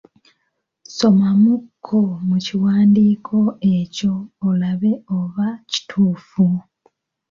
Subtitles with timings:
[0.95, 3.37] Somamu kko mu kiwandiiko
[3.75, 4.13] ekyo
[4.49, 6.45] olabe oba kituufu.